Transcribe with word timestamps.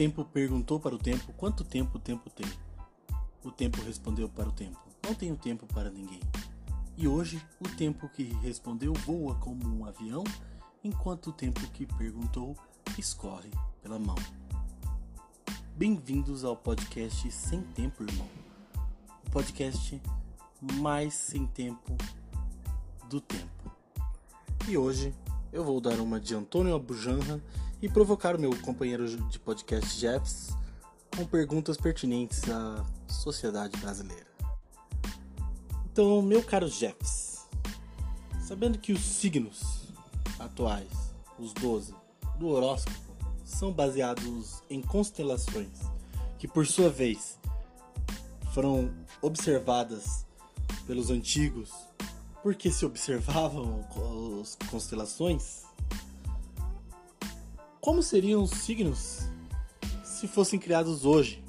tempo 0.00 0.24
perguntou 0.24 0.80
para 0.80 0.94
o 0.94 0.98
tempo 0.98 1.30
quanto 1.34 1.62
tempo 1.62 1.98
o 1.98 2.00
tempo 2.00 2.30
tem. 2.30 2.50
O 3.44 3.50
tempo 3.50 3.82
respondeu 3.82 4.30
para 4.30 4.48
o 4.48 4.52
tempo: 4.52 4.80
Não 5.04 5.14
tenho 5.14 5.36
tempo 5.36 5.66
para 5.66 5.90
ninguém. 5.90 6.20
E 6.96 7.06
hoje, 7.06 7.38
o 7.60 7.68
tempo 7.68 8.08
que 8.08 8.22
respondeu 8.40 8.94
voa 8.94 9.34
como 9.34 9.62
um 9.68 9.84
avião, 9.84 10.24
enquanto 10.82 11.26
o 11.26 11.32
tempo 11.34 11.60
que 11.72 11.84
perguntou 11.84 12.56
escorre 12.96 13.50
pela 13.82 13.98
mão. 13.98 14.14
Bem-vindos 15.76 16.44
ao 16.44 16.56
podcast 16.56 17.30
Sem 17.30 17.60
Tempo, 17.60 18.02
irmão. 18.02 18.28
O 19.26 19.30
podcast 19.30 20.00
mais 20.80 21.12
sem 21.12 21.46
tempo 21.46 21.94
do 23.10 23.20
tempo. 23.20 23.70
E 24.66 24.78
hoje 24.78 25.14
eu 25.52 25.62
vou 25.62 25.78
dar 25.78 26.00
uma 26.00 26.18
de 26.18 26.34
Antônio 26.34 26.74
Abujanra 26.74 27.38
e 27.82 27.88
provocar 27.88 28.36
o 28.36 28.38
meu 28.38 28.54
companheiro 28.60 29.06
de 29.06 29.38
podcast 29.38 29.98
Jeffs 29.98 30.50
com 31.16 31.24
perguntas 31.24 31.76
pertinentes 31.76 32.48
à 32.48 32.84
sociedade 33.08 33.76
brasileira. 33.78 34.26
Então, 35.92 36.22
meu 36.22 36.42
caro 36.42 36.68
Jeffs, 36.68 37.48
sabendo 38.40 38.78
que 38.78 38.92
os 38.92 39.00
signos 39.00 39.88
atuais, 40.38 40.88
os 41.38 41.52
12, 41.54 41.94
do 42.38 42.48
horóscopo, 42.48 42.98
são 43.44 43.72
baseados 43.72 44.62
em 44.70 44.80
constelações, 44.80 45.80
que 46.38 46.46
por 46.46 46.66
sua 46.66 46.88
vez 46.88 47.38
foram 48.52 48.92
observadas 49.20 50.24
pelos 50.86 51.10
antigos 51.10 51.70
porque 52.42 52.70
se 52.70 52.86
observavam 52.86 53.84
as 54.40 54.56
constelações 54.70 55.64
como 57.80 58.02
seriam 58.02 58.42
os 58.42 58.50
signos 58.50 59.30
se 60.04 60.28
fossem 60.28 60.58
criados 60.58 61.06
hoje, 61.06 61.42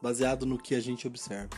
baseado 0.00 0.46
no 0.46 0.56
que 0.56 0.74
a 0.74 0.80
gente 0.80 1.06
observa? 1.06 1.50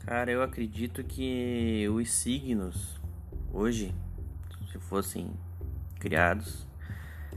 Cara, 0.00 0.30
eu 0.30 0.42
acredito 0.42 1.02
que 1.04 1.88
os 1.88 2.10
signos 2.10 3.00
hoje, 3.52 3.94
se 4.70 4.78
fossem 4.80 5.30
criados, 5.98 6.66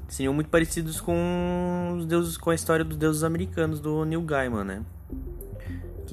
seriam 0.07 0.33
muito 0.33 0.49
parecidos 0.49 0.99
com 0.99 1.95
os 1.97 2.05
deuses, 2.05 2.35
com 2.35 2.49
a 2.49 2.55
história 2.55 2.83
dos 2.83 2.97
deuses 2.97 3.23
americanos 3.23 3.79
do 3.79 4.03
Neil 4.03 4.23
Gaiman, 4.23 4.63
né? 4.63 4.85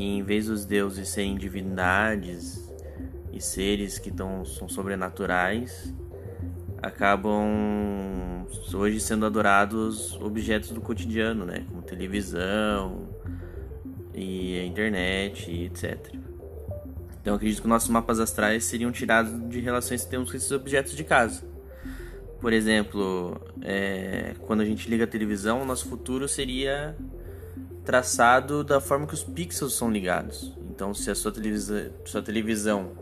Que 0.01 0.05
em 0.07 0.23
vez 0.23 0.47
dos 0.47 0.65
deuses 0.65 1.11
serem 1.11 1.37
divindades 1.37 2.73
e 3.35 3.39
seres 3.39 3.99
que 3.99 4.11
tão, 4.11 4.47
são 4.47 4.67
sobrenaturais, 4.67 5.93
acabam 6.83 8.47
hoje 8.73 8.99
sendo 8.99 9.27
adorados 9.27 10.19
objetos 10.23 10.71
do 10.71 10.81
cotidiano, 10.81 11.45
né? 11.45 11.67
Como 11.69 11.83
televisão 11.83 13.11
e 14.15 14.59
a 14.61 14.65
internet 14.65 15.51
e 15.51 15.67
etc. 15.67 16.15
Então 17.21 17.35
acredito 17.35 17.61
que 17.61 17.69
nossos 17.69 17.91
mapas 17.91 18.21
astrais 18.21 18.65
seriam 18.65 18.91
tirados 18.91 19.51
de 19.51 19.61
relações 19.61 20.03
que 20.03 20.11
temos 20.11 20.31
com 20.31 20.37
esses 20.39 20.51
objetos 20.51 20.97
de 20.97 21.05
casa. 21.05 21.45
Por 22.41 22.55
exemplo, 22.55 23.39
é, 23.61 24.35
quando 24.47 24.63
a 24.63 24.65
gente 24.65 24.89
liga 24.89 25.05
a 25.05 25.07
televisão, 25.07 25.61
o 25.61 25.67
nosso 25.67 25.87
futuro 25.91 26.27
seria 26.27 26.97
traçado 27.85 28.63
da 28.63 28.81
forma 28.81 29.07
que 29.07 29.15
os 29.15 29.25
pixels 29.25 29.75
são 29.75 29.91
ligados. 29.91 30.53
Então, 30.71 30.95
se 30.95 31.11
a 31.11 31.15
sua, 31.15 31.33
televisa 31.33 31.93
sua 32.05 32.23
televisão 32.23 32.93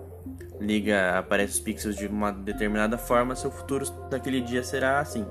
liga, 0.61 1.19
aparece 1.19 1.55
os 1.55 1.61
pixels 1.61 1.97
de 1.97 2.07
uma 2.07 2.33
determinada 2.33 2.99
forma, 2.99 3.37
seu 3.37 3.51
futuro 3.51 3.89
daquele 4.11 4.41
dia 4.41 4.63
será 4.63 4.99
assim. 5.01 5.25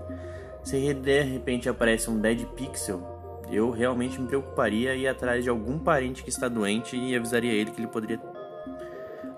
Se 0.63 0.93
de 0.93 1.21
repente 1.21 1.69
aparece 1.69 2.09
um 2.09 2.19
dead 2.19 2.45
pixel, 2.55 3.01
eu 3.51 3.71
realmente 3.71 4.19
me 4.19 4.27
preocuparia 4.27 4.95
e 4.95 5.01
ir 5.01 5.07
atrás 5.07 5.43
de 5.43 5.49
algum 5.49 5.79
parente 5.79 6.23
que 6.23 6.29
está 6.29 6.47
doente 6.47 6.97
e 6.97 7.15
avisaria 7.15 7.51
ele 7.53 7.71
que 7.71 7.79
ele 7.79 7.87
poderia 7.87 8.19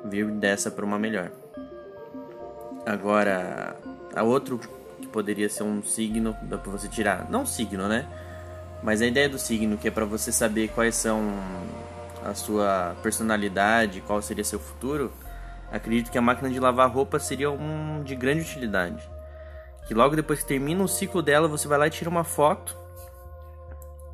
vir 0.06 0.30
dessa 0.32 0.72
para 0.72 0.86
uma 0.86 0.98
melhor. 0.98 1.32
Agora, 2.86 3.76
a 4.16 4.24
outro 4.24 4.58
que 4.58 5.08
poderia 5.08 5.50
ser 5.50 5.64
um 5.64 5.84
signo, 5.84 6.36
dá 6.44 6.58
para 6.58 6.72
você 6.72 6.88
tirar, 6.88 7.30
não 7.30 7.46
signo, 7.46 7.88
né? 7.88 8.08
Mas 8.82 9.02
a 9.02 9.06
ideia 9.06 9.28
do 9.28 9.38
signo, 9.38 9.78
que 9.78 9.88
é 9.88 9.92
para 9.92 10.06
você 10.06 10.32
saber 10.32 10.70
quais 10.70 10.96
são 10.96 11.22
a 12.24 12.34
sua 12.34 12.96
personalidade, 13.02 14.02
qual 14.02 14.22
seria 14.22 14.44
seu 14.44 14.60
futuro, 14.60 15.12
acredito 15.72 16.12
que 16.12 16.18
a 16.18 16.22
máquina 16.22 16.50
de 16.50 16.60
lavar 16.60 16.90
roupa 16.90 17.20
seria 17.20 17.52
um 17.52 18.04
de 18.04 18.16
grande 18.16 18.42
utilidade. 18.42 19.02
Que 19.88 19.94
logo 19.94 20.16
depois 20.16 20.40
que 20.40 20.48
termina 20.48 20.84
o 20.84 20.88
ciclo 20.88 21.22
dela, 21.22 21.48
você 21.48 21.68
vai 21.68 21.78
lá 21.78 21.88
e 21.88 21.92
tira 21.92 22.10
uma 22.10 22.24
foto 22.24 22.78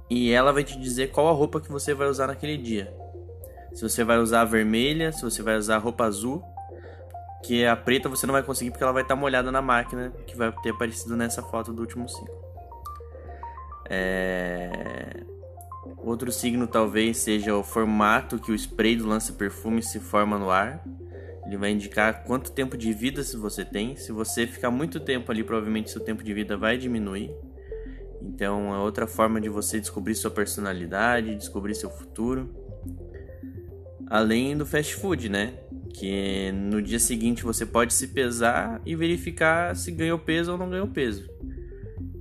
e 0.09 0.31
ela 0.31 0.53
vai 0.53 0.63
te 0.63 0.79
dizer 0.79 1.11
qual 1.11 1.27
a 1.27 1.31
roupa 1.31 1.59
que 1.59 1.71
você 1.71 1.93
vai 1.93 2.07
usar 2.07 2.27
naquele 2.27 2.57
dia. 2.57 2.93
Se 3.73 3.81
você 3.81 4.03
vai 4.03 4.17
usar 4.17 4.41
a 4.41 4.45
vermelha, 4.45 5.11
se 5.11 5.21
você 5.21 5.41
vai 5.41 5.57
usar 5.57 5.75
a 5.75 5.79
roupa 5.79 6.05
azul, 6.05 6.43
que 7.43 7.65
a 7.65 7.75
preta 7.75 8.07
você 8.07 8.25
não 8.25 8.33
vai 8.33 8.43
conseguir 8.43 8.71
porque 8.71 8.83
ela 8.83 8.93
vai 8.93 9.03
estar 9.03 9.15
molhada 9.15 9.51
na 9.51 9.61
máquina 9.61 10.11
que 10.25 10.35
vai 10.35 10.51
ter 10.63 10.69
aparecido 10.69 11.15
nessa 11.15 11.41
foto 11.41 11.73
do 11.73 11.81
último 11.81 12.07
ciclo. 12.07 12.44
É... 13.89 15.23
Outro 15.97 16.31
signo 16.31 16.67
talvez 16.67 17.17
seja 17.17 17.55
o 17.55 17.63
formato 17.63 18.37
que 18.37 18.51
o 18.51 18.55
spray 18.55 18.95
do 18.95 19.07
lança-perfume 19.07 19.81
se 19.81 19.99
forma 19.99 20.37
no 20.37 20.49
ar. 20.49 20.83
Ele 21.45 21.57
vai 21.57 21.71
indicar 21.71 22.23
quanto 22.23 22.51
tempo 22.51 22.77
de 22.77 22.91
vida 22.93 23.23
você 23.37 23.63
tem. 23.63 23.95
Se 23.95 24.11
você 24.11 24.47
ficar 24.47 24.71
muito 24.71 24.99
tempo 24.99 25.31
ali, 25.31 25.43
provavelmente 25.43 25.91
seu 25.91 26.01
tempo 26.01 26.23
de 26.23 26.33
vida 26.33 26.57
vai 26.57 26.77
diminuir. 26.77 27.31
Então 28.21 28.73
é 28.73 28.77
outra 28.79 29.05
forma 29.05 29.39
de 29.39 29.49
você 29.49 29.79
descobrir 29.79 30.15
sua 30.15 30.31
personalidade, 30.31 31.35
descobrir 31.35 31.75
seu 31.75 31.89
futuro. 31.89 32.49
Além 34.07 34.57
do 34.57 34.65
fast 34.65 34.95
food, 34.95 35.29
né? 35.29 35.53
Que 35.93 36.51
no 36.51 36.81
dia 36.81 36.99
seguinte 36.99 37.43
você 37.43 37.65
pode 37.65 37.93
se 37.93 38.09
pesar 38.09 38.81
e 38.85 38.95
verificar 38.95 39.75
se 39.75 39.91
ganhou 39.91 40.19
peso 40.19 40.51
ou 40.51 40.57
não 40.57 40.69
ganhou 40.69 40.87
peso. 40.87 41.29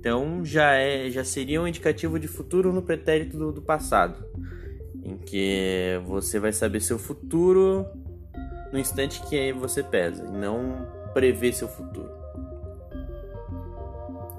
Então 0.05 0.45
já 0.45 0.73
é, 0.73 1.09
já 1.09 1.23
seria 1.23 1.59
um 1.59 1.67
indicativo 1.67 2.19
de 2.19 2.27
futuro 2.27 2.71
no 2.71 2.83
pretérito 2.83 3.35
do, 3.39 3.51
do 3.51 3.59
passado, 3.59 4.23
em 5.03 5.17
que 5.17 5.99
você 6.05 6.39
vai 6.39 6.53
saber 6.53 6.79
seu 6.79 6.99
futuro 6.99 7.87
no 8.71 8.77
instante 8.77 9.19
que 9.27 9.51
você 9.53 9.81
pesa, 9.81 10.23
e 10.23 10.31
não 10.31 10.87
prever 11.11 11.55
seu 11.55 11.67
futuro. 11.67 12.11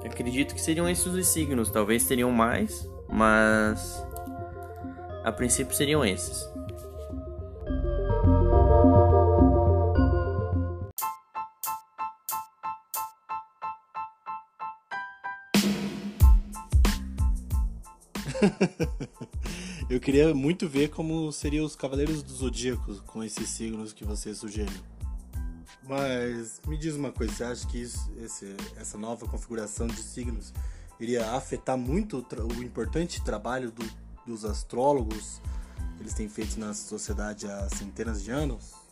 acredito 0.05 0.55
que 0.55 0.61
seriam 0.61 0.89
esses 0.89 1.05
os 1.05 1.27
signos, 1.27 1.69
talvez 1.69 2.07
teriam 2.07 2.31
mais, 2.31 2.89
mas 3.09 4.07
a 5.25 5.33
princípio 5.33 5.75
seriam 5.75 6.05
esses. 6.05 6.49
Eu 19.89 20.01
queria 20.01 20.35
muito 20.35 20.69
ver 20.69 20.89
como 20.89 21.31
seriam 21.33 21.65
os 21.65 21.77
Cavaleiros 21.77 22.23
do 22.23 22.33
Zodíaco 22.33 22.95
com 23.03 23.23
esses 23.23 23.49
signos 23.49 23.93
que 23.93 24.05
você 24.05 24.35
sugeriu. 24.35 24.83
Mas 25.89 26.61
me 26.67 26.77
diz 26.77 26.95
uma 26.95 27.13
coisa, 27.13 27.33
você 27.33 27.45
acha 27.45 27.67
que 27.69 27.81
isso, 27.81 28.11
esse, 28.21 28.57
essa 28.77 28.99
nova 28.99 29.27
configuração 29.27 29.87
de 29.87 30.03
signos 30.03 30.53
iria 30.99 31.31
afetar 31.33 31.79
muito 31.79 32.19
o, 32.19 32.59
o 32.59 32.63
importante 32.63 33.23
trabalho 33.23 33.71
do, 33.71 33.85
dos 34.27 34.45
astrólogos 34.45 35.41
que 35.97 36.03
eles 36.03 36.15
têm 36.15 36.29
feito 36.29 36.59
na 36.59 36.75
sociedade 36.75 37.47
há 37.47 37.69
centenas 37.69 38.23
de 38.23 38.33
anos? 38.33 38.86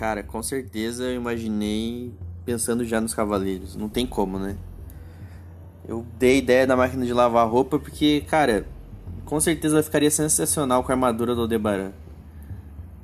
Cara, 0.00 0.22
com 0.22 0.42
certeza 0.42 1.04
eu 1.04 1.14
imaginei 1.14 2.10
pensando 2.42 2.86
já 2.86 3.02
nos 3.02 3.12
cavaleiros. 3.12 3.76
Não 3.76 3.86
tem 3.86 4.06
como, 4.06 4.38
né? 4.38 4.56
Eu 5.86 6.06
dei 6.18 6.38
ideia 6.38 6.66
da 6.66 6.74
máquina 6.74 7.04
de 7.04 7.12
lavar 7.12 7.46
roupa 7.46 7.78
porque, 7.78 8.24
cara, 8.26 8.64
com 9.26 9.38
certeza 9.38 9.82
ficaria 9.82 10.10
sensacional 10.10 10.82
com 10.82 10.90
a 10.90 10.94
armadura 10.94 11.34
do 11.34 11.42
Aldebaran. 11.42 11.92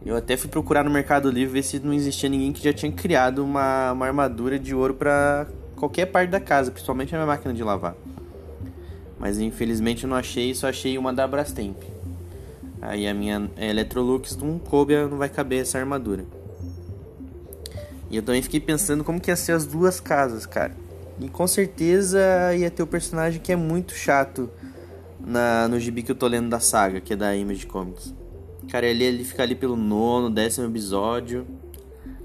Eu 0.06 0.16
até 0.16 0.38
fui 0.38 0.48
procurar 0.48 0.84
no 0.84 0.90
Mercado 0.90 1.30
Livre 1.30 1.52
ver 1.52 1.64
se 1.64 1.78
não 1.80 1.92
existia 1.92 2.30
ninguém 2.30 2.50
que 2.50 2.64
já 2.64 2.72
tinha 2.72 2.90
criado 2.90 3.44
uma, 3.44 3.92
uma 3.92 4.06
armadura 4.06 4.58
de 4.58 4.74
ouro 4.74 4.94
para 4.94 5.46
qualquer 5.76 6.06
parte 6.06 6.30
da 6.30 6.40
casa, 6.40 6.70
principalmente 6.70 7.14
a 7.14 7.18
minha 7.18 7.26
máquina 7.26 7.52
de 7.52 7.62
lavar. 7.62 7.94
Mas 9.20 9.38
infelizmente 9.38 10.04
eu 10.04 10.08
não 10.08 10.16
achei, 10.16 10.54
só 10.54 10.70
achei 10.70 10.96
uma 10.96 11.12
da 11.12 11.28
Brastemp. 11.28 11.76
Aí 12.80 13.06
a 13.06 13.12
minha 13.12 13.50
Electrolux 13.58 14.34
não 14.38 14.58
coube, 14.58 14.96
não 14.96 15.18
vai 15.18 15.28
caber 15.28 15.60
essa 15.60 15.78
armadura. 15.78 16.24
E 18.10 18.16
eu 18.16 18.22
também 18.22 18.42
fiquei 18.42 18.60
pensando 18.60 19.02
como 19.02 19.20
que 19.20 19.30
ia 19.30 19.36
ser 19.36 19.52
as 19.52 19.66
duas 19.66 20.00
casas, 20.00 20.46
cara. 20.46 20.76
E 21.20 21.28
com 21.28 21.46
certeza 21.46 22.20
ia 22.54 22.70
ter 22.70 22.82
o 22.82 22.86
personagem 22.86 23.40
que 23.40 23.52
é 23.52 23.56
muito 23.56 23.94
chato 23.94 24.50
na, 25.18 25.66
no 25.66 25.80
gibi 25.80 26.02
que 26.02 26.12
eu 26.12 26.16
tô 26.16 26.26
lendo 26.26 26.48
da 26.48 26.60
saga, 26.60 27.00
que 27.00 27.14
é 27.14 27.16
da 27.16 27.34
Image 27.34 27.66
Comics. 27.66 28.14
Cara, 28.70 28.86
ele, 28.86 29.04
ele 29.04 29.24
fica 29.24 29.42
ali 29.42 29.54
pelo 29.54 29.76
nono, 29.76 30.30
décimo 30.30 30.66
episódio. 30.66 31.46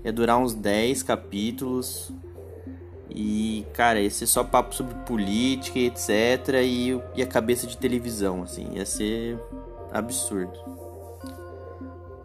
Ia 0.03 0.11
durar 0.11 0.37
uns 0.37 0.53
10 0.53 1.03
capítulos. 1.03 2.11
E, 3.09 3.65
cara, 3.73 3.99
ia 3.99 4.09
ser 4.09 4.25
só 4.25 4.43
papo 4.43 4.73
sobre 4.73 4.93
política 5.05 5.79
etc. 5.79 6.63
E, 6.63 6.99
e 7.15 7.21
a 7.21 7.27
cabeça 7.27 7.67
de 7.67 7.77
televisão, 7.77 8.43
assim. 8.43 8.67
Ia 8.73 8.85
ser 8.85 9.37
absurdo. 9.91 10.80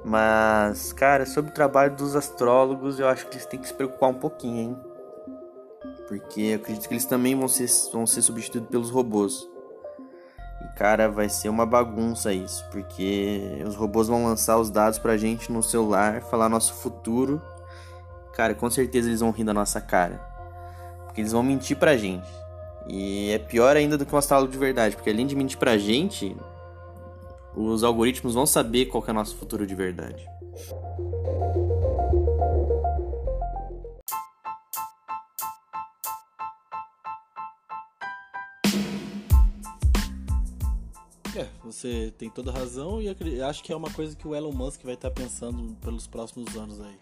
Mas, 0.08 0.92
cara, 0.92 1.26
sobre 1.26 1.50
o 1.50 1.54
trabalho 1.54 1.96
dos 1.96 2.14
astrólogos, 2.14 3.00
eu 3.00 3.08
acho 3.08 3.26
que 3.26 3.34
eles 3.34 3.44
têm 3.44 3.58
que 3.58 3.66
se 3.66 3.74
preocupar 3.74 4.10
um 4.10 4.14
pouquinho, 4.14 4.56
hein? 4.56 4.76
Porque 6.06 6.52
acredito 6.54 6.86
que 6.86 6.94
eles 6.94 7.04
também 7.04 7.34
vão 7.34 7.48
ser, 7.48 7.66
vão 7.92 8.06
ser 8.06 8.22
substituídos 8.22 8.70
pelos 8.70 8.88
robôs. 8.88 9.48
E, 10.62 10.78
cara, 10.78 11.08
vai 11.08 11.28
ser 11.28 11.48
uma 11.48 11.66
bagunça 11.66 12.32
isso. 12.32 12.64
Porque 12.70 13.60
os 13.66 13.74
robôs 13.74 14.06
vão 14.06 14.24
lançar 14.24 14.58
os 14.58 14.70
dados 14.70 14.96
pra 14.96 15.16
gente 15.16 15.50
no 15.50 15.60
celular, 15.60 16.22
falar 16.22 16.48
nosso 16.48 16.74
futuro. 16.74 17.42
Cara, 18.32 18.54
com 18.54 18.70
certeza 18.70 19.08
eles 19.08 19.18
vão 19.18 19.32
rir 19.32 19.42
da 19.42 19.52
nossa 19.52 19.80
cara. 19.80 20.20
Porque 21.06 21.20
eles 21.20 21.32
vão 21.32 21.42
mentir 21.42 21.76
pra 21.76 21.96
gente. 21.96 22.30
E 22.86 23.32
é 23.32 23.40
pior 23.40 23.76
ainda 23.76 23.98
do 23.98 24.06
que 24.06 24.14
um 24.14 24.18
astrólogo 24.18 24.52
de 24.52 24.58
verdade. 24.58 24.94
Porque 24.94 25.10
além 25.10 25.26
de 25.26 25.34
mentir 25.34 25.58
pra 25.58 25.76
gente, 25.76 26.36
os 27.56 27.82
algoritmos 27.82 28.34
vão 28.34 28.46
saber 28.46 28.86
qual 28.86 29.02
é 29.06 29.10
o 29.10 29.14
nosso 29.14 29.34
futuro 29.36 29.66
de 29.66 29.74
verdade. 29.74 30.22
É, 41.34 41.48
você 41.64 42.12
tem 42.16 42.30
toda 42.30 42.52
razão 42.52 43.00
e 43.00 43.08
acho 43.42 43.62
que 43.62 43.72
é 43.72 43.76
uma 43.76 43.90
coisa 43.90 44.14
que 44.14 44.28
o 44.28 44.34
Elon 44.34 44.52
Musk 44.52 44.82
vai 44.84 44.94
estar 44.94 45.10
pensando 45.10 45.74
pelos 45.80 46.06
próximos 46.06 46.54
anos 46.56 46.80
aí. 46.80 46.98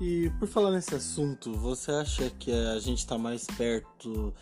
E 0.00 0.30
por 0.38 0.48
falar 0.48 0.70
nesse 0.70 0.94
assunto, 0.94 1.52
você 1.54 1.90
acha 1.90 2.30
que 2.38 2.52
a 2.52 2.78
gente 2.78 2.98
está 2.98 3.16
mais 3.16 3.46
perto 3.46 4.34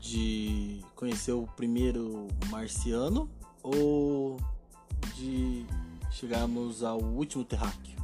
de 0.00 0.80
conhecer 0.96 1.32
o 1.32 1.46
primeiro 1.56 2.26
marciano 2.50 3.30
ou 3.76 4.36
de 5.14 5.64
chegarmos 6.10 6.82
ao 6.82 7.00
último 7.00 7.44
terráqueo? 7.44 7.98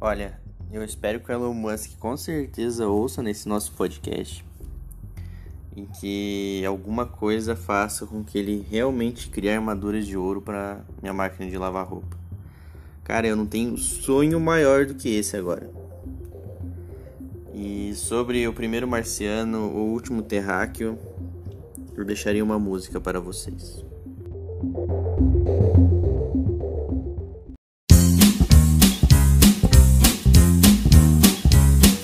Olha, 0.00 0.38
eu 0.72 0.84
espero 0.84 1.20
que 1.20 1.30
o 1.30 1.32
Elon 1.32 1.54
Musk 1.54 1.98
com 1.98 2.16
certeza 2.16 2.88
ouça 2.88 3.22
nesse 3.22 3.48
nosso 3.48 3.72
podcast 3.72 4.44
em 5.76 5.86
que 5.86 6.64
alguma 6.66 7.06
coisa 7.06 7.56
faça 7.56 8.06
com 8.06 8.22
que 8.22 8.38
ele 8.38 8.66
realmente 8.70 9.28
crie 9.28 9.50
armaduras 9.50 10.06
de 10.06 10.16
ouro 10.16 10.42
para 10.42 10.84
minha 11.00 11.14
máquina 11.14 11.50
de 11.50 11.56
lavar 11.56 11.86
roupa. 11.86 12.16
Cara, 13.04 13.26
eu 13.26 13.34
não 13.34 13.46
tenho 13.46 13.76
sonho 13.78 14.38
maior 14.38 14.86
do 14.86 14.94
que 14.94 15.08
esse 15.08 15.36
agora. 15.36 15.70
E 17.64 17.94
sobre 17.94 18.48
o 18.48 18.52
primeiro 18.52 18.88
marciano, 18.88 19.68
o 19.68 19.92
último 19.92 20.20
terráqueo, 20.20 20.98
eu 21.96 22.04
deixaria 22.04 22.42
uma 22.42 22.58
música 22.58 23.00
para 23.00 23.20
vocês. 23.20 23.84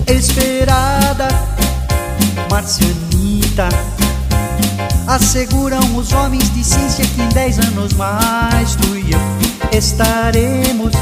Esperada, 0.07 1.27
marcianita, 2.49 3.69
asseguram 5.09 5.81
os 5.97 6.13
homens 6.13 6.55
de 6.55 6.63
ciência 6.63 7.05
que 7.05 7.21
em 7.21 7.29
dez 7.31 7.59
anos 7.59 7.95
mais 7.95 8.77
tu 8.77 8.97
e 8.97 9.11
eu 9.11 9.77
estaremos 9.77 10.93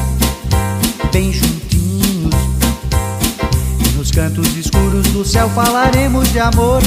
bem 1.13 1.31
juntos 1.31 1.66
cantos 4.17 4.57
escuros 4.57 5.07
do 5.09 5.23
céu 5.27 5.47
falaremos 5.51 6.33
de 6.33 6.41
amor. 6.41 6.81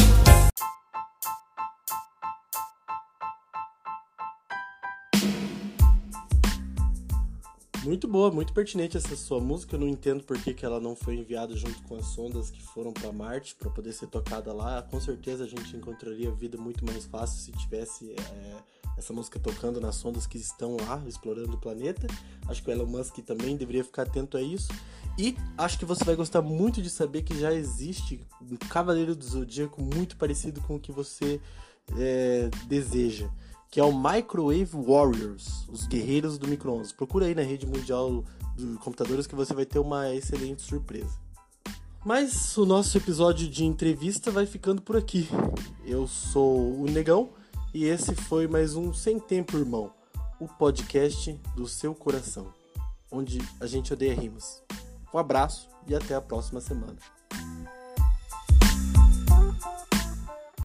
Muito 7.89 8.07
boa, 8.07 8.29
muito 8.29 8.53
pertinente 8.53 8.97
essa 8.97 9.15
sua 9.15 9.39
música. 9.39 9.75
Eu 9.75 9.79
não 9.79 9.87
entendo 9.87 10.23
por 10.23 10.39
que, 10.39 10.53
que 10.53 10.63
ela 10.63 10.79
não 10.79 10.95
foi 10.95 11.15
enviada 11.15 11.55
junto 11.55 11.81
com 11.81 11.95
as 11.95 12.05
sondas 12.05 12.51
que 12.51 12.61
foram 12.61 12.93
para 12.93 13.11
Marte 13.11 13.55
para 13.55 13.67
poder 13.71 13.91
ser 13.93 14.05
tocada 14.05 14.53
lá. 14.53 14.83
Com 14.83 15.01
certeza 15.01 15.43
a 15.43 15.47
gente 15.47 15.75
encontraria 15.75 16.29
vida 16.29 16.55
muito 16.55 16.85
mais 16.85 17.05
fácil 17.05 17.39
se 17.39 17.51
tivesse 17.53 18.11
é, 18.11 18.57
essa 18.95 19.11
música 19.11 19.39
tocando 19.39 19.81
nas 19.81 19.95
sondas 19.95 20.27
que 20.27 20.37
estão 20.37 20.77
lá 20.77 21.01
explorando 21.07 21.53
o 21.53 21.57
planeta. 21.57 22.05
Acho 22.47 22.61
que 22.61 22.69
o 22.69 22.71
Elon 22.71 22.85
Musk 22.85 23.17
também 23.25 23.57
deveria 23.57 23.83
ficar 23.83 24.03
atento 24.03 24.37
a 24.37 24.41
isso. 24.43 24.71
E 25.17 25.35
acho 25.57 25.79
que 25.79 25.85
você 25.85 26.03
vai 26.03 26.15
gostar 26.15 26.43
muito 26.43 26.83
de 26.83 26.91
saber 26.91 27.23
que 27.23 27.35
já 27.39 27.51
existe 27.51 28.21
um 28.39 28.55
Cavaleiro 28.55 29.15
do 29.15 29.25
Zodíaco 29.25 29.81
muito 29.81 30.15
parecido 30.15 30.61
com 30.61 30.75
o 30.75 30.79
que 30.79 30.91
você 30.91 31.41
é, 31.97 32.51
deseja, 32.67 33.31
que 33.69 33.79
é 33.79 33.83
o 33.83 33.93
Microwave 33.93 34.71
Warriors, 34.73 35.67
os 35.69 35.85
Guerreiros 35.85 36.37
do 36.37 36.47
Microondas. 36.47 36.91
Procura 36.91 37.27
aí 37.27 37.35
na 37.35 37.43
rede 37.43 37.67
mundial 37.67 38.23
de 38.55 38.65
computadores 38.79 39.27
que 39.27 39.35
você 39.35 39.53
vai 39.53 39.65
ter 39.65 39.79
uma 39.79 40.13
excelente 40.13 40.61
surpresa. 40.61 41.17
Mas 42.03 42.57
o 42.57 42.65
nosso 42.65 42.97
episódio 42.97 43.47
de 43.47 43.65
entrevista 43.65 44.31
vai 44.31 44.45
ficando 44.45 44.81
por 44.81 44.95
aqui. 44.97 45.27
Eu 45.85 46.07
sou 46.07 46.81
o 46.81 46.85
Negão 46.85 47.29
e 47.73 47.85
esse 47.85 48.15
foi 48.15 48.47
mais 48.47 48.75
um 48.75 48.93
Sem 48.93 49.19
Tempo 49.19 49.57
Irmão, 49.57 49.91
o 50.39 50.47
podcast 50.47 51.33
do 51.55 51.67
seu 51.67 51.93
coração, 51.93 52.51
onde 53.11 53.39
a 53.59 53.67
gente 53.67 53.93
odeia 53.93 54.15
rimas. 54.15 54.63
Um 55.13 55.17
abraço 55.17 55.69
e 55.87 55.93
até 55.93 56.15
a 56.15 56.21
próxima 56.21 56.61
semana. 56.61 57.18